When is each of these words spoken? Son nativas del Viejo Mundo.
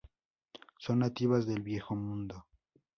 Son 0.79 0.95
nativas 0.97 1.45
del 1.45 1.61
Viejo 1.61 1.95
Mundo. 1.95 2.47